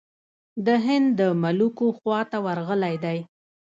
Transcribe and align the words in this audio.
د 0.65 0.67
هند 0.85 1.07
د 1.19 1.21
ملوکو 1.41 1.87
خواته 1.97 2.37
ورغلی 2.45 2.95
دی. 3.05 3.17